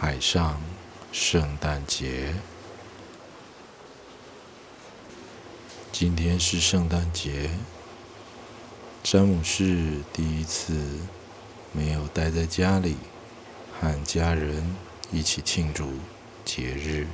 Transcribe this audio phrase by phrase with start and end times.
[0.00, 0.60] 海上
[1.10, 2.32] 圣诞节。
[5.90, 7.50] 今天是圣诞节，
[9.02, 10.72] 詹姆士第一次
[11.72, 12.96] 没有待在家里，
[13.80, 14.76] 和家人
[15.10, 15.90] 一起庆祝
[16.44, 17.08] 节日。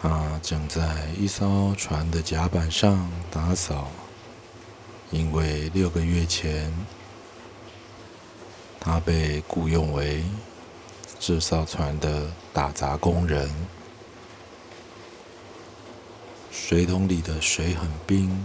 [0.00, 3.90] 他正在一艘船的甲板上打扫，
[5.10, 6.72] 因为六个月前，
[8.84, 10.22] 他被雇佣为
[11.18, 13.50] 这艘船的打杂工人。
[16.52, 18.44] 水桶里的水很冰，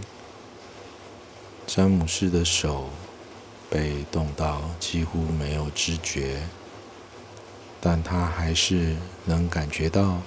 [1.67, 2.87] 詹姆士的手
[3.69, 6.41] 被冻到几乎没有知觉，
[7.81, 8.95] 但他还是
[9.25, 10.21] 能感觉到。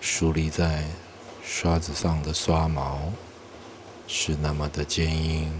[0.00, 0.84] 竖立在
[1.44, 3.12] 刷子上的刷毛
[4.06, 5.52] 是那么的坚硬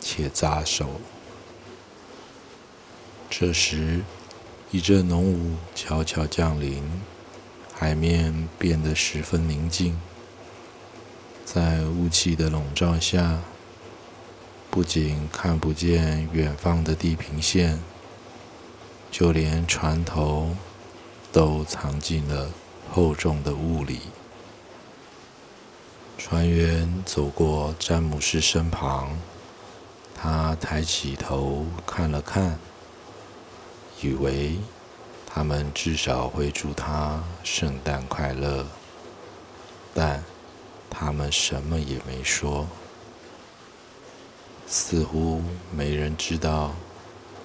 [0.00, 0.88] 且扎手。
[3.38, 4.00] 这时，
[4.70, 6.82] 一阵浓雾悄悄降临，
[7.74, 10.00] 海面变得十分宁静。
[11.44, 13.40] 在雾气的笼罩下，
[14.70, 17.78] 不仅看不见远方的地平线，
[19.10, 20.56] 就连船头
[21.30, 22.50] 都藏进了。
[22.90, 24.00] 厚重的雾里，
[26.16, 29.18] 船员走过詹姆士身旁，
[30.14, 32.58] 他抬起头看了看，
[34.02, 34.56] 以为
[35.26, 38.66] 他们至少会祝他圣诞快乐，
[39.94, 40.22] 但
[40.90, 42.66] 他们什么也没说，
[44.66, 45.42] 似乎
[45.74, 46.74] 没人知道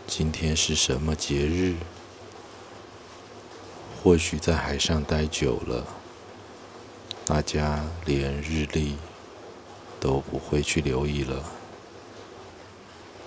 [0.08, 1.76] 今天是什么节日。
[4.04, 5.86] 或许在海上待久了，
[7.24, 8.98] 大家连日历
[10.00, 11.44] 都不会去留意了。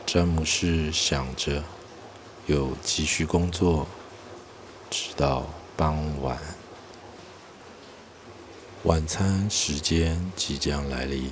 [0.05, 1.63] 詹姆士想着，
[2.47, 3.87] 又继续工作，
[4.91, 6.39] 直到傍晚。
[8.83, 11.31] 晚餐时间即将来临，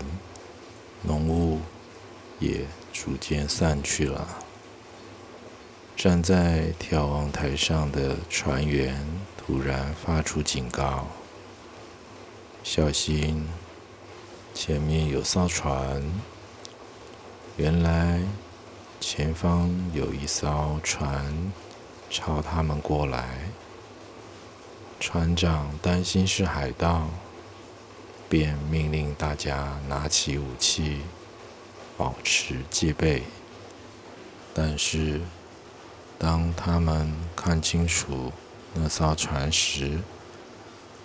[1.02, 1.60] 浓雾
[2.38, 4.26] 也逐渐散去了。
[5.94, 11.06] 站在眺望台上的船员突然发出警告
[12.64, 13.46] ：“小心，
[14.54, 16.02] 前面有艘船！”
[17.58, 18.18] 原来
[19.02, 21.52] 前方有一艘船
[22.08, 23.50] 朝他们过来。
[25.00, 27.08] 船长担心是海盗，
[28.28, 31.00] 便命令大家拿起武器，
[31.96, 33.24] 保持戒备。
[34.54, 35.20] 但是，
[36.16, 38.32] 当他们看清楚
[38.72, 39.98] 那艘船时，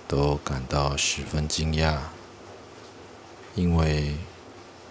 [0.08, 1.98] 都感到十分惊讶，
[3.56, 4.14] 因为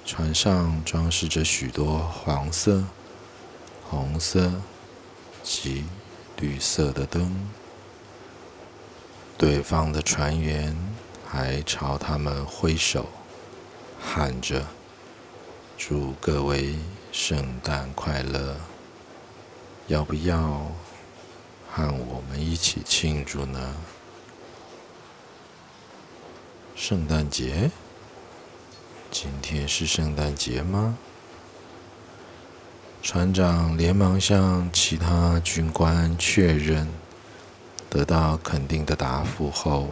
[0.06, 2.84] 船上装饰着许多黄色、
[3.90, 4.52] 红色
[5.42, 5.84] 及
[6.38, 7.50] 绿色的灯。
[9.36, 10.74] 对方的船员
[11.26, 13.08] 还朝他们挥手，
[14.00, 14.64] 喊着
[15.76, 16.76] ：“祝各位
[17.10, 18.56] 圣诞快乐！”
[19.88, 20.70] 要不要
[21.68, 23.74] 和我们一起庆祝呢？
[26.76, 27.72] 圣诞节？
[29.18, 30.98] 今天是圣诞节吗？
[33.02, 36.86] 船长连忙向其他军官确认，
[37.88, 39.88] 得到肯定的答复后，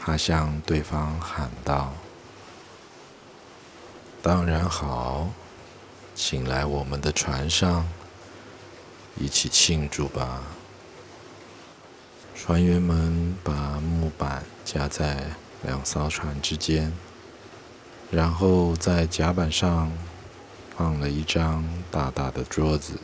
[0.00, 1.92] 他向对方喊道
[4.22, 5.28] ：“当然好，
[6.14, 7.86] 请来我们的船上。”
[9.20, 10.40] 一起庆祝吧！
[12.34, 15.26] 船员们把木板夹在
[15.62, 16.90] 两艘船之间，
[18.12, 19.90] 然后在甲板上
[20.76, 23.00] 放了一张大大的桌子。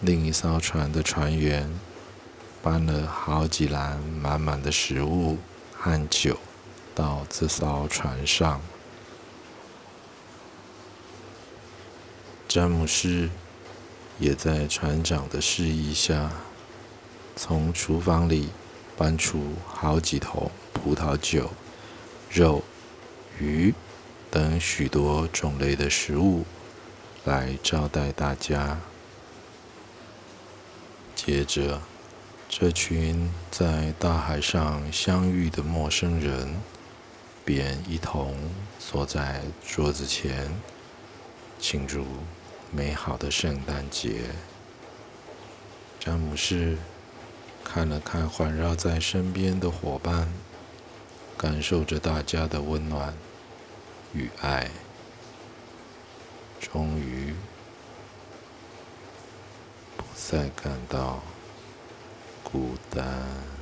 [0.00, 1.68] 另一艘船的船员
[2.62, 5.38] 搬了好几篮满满的食物
[5.74, 6.38] 和酒
[6.94, 8.60] 到这艘船上。
[12.46, 13.28] 詹姆士。
[14.18, 16.30] 也在船长的示意下，
[17.34, 18.50] 从厨房里
[18.98, 21.50] 搬出好几桶葡萄酒、
[22.30, 22.62] 肉、
[23.40, 23.74] 鱼
[24.30, 26.44] 等许多种类的食物
[27.24, 28.78] 来招待大家。
[31.16, 31.80] 接着，
[32.48, 36.54] 这群在大海上相遇的陌生人
[37.44, 38.36] 便一同
[38.78, 40.48] 坐在桌子前
[41.58, 42.06] 庆祝。
[42.72, 44.20] 美好的圣诞节，
[45.98, 46.78] 詹姆士
[47.64, 50.32] 看了看环绕在身边的伙伴，
[51.36, 53.12] 感受着大家的温暖
[54.12, 54.68] 与爱
[56.60, 57.34] 终于
[59.96, 61.20] 不再感到
[62.42, 63.59] 孤单。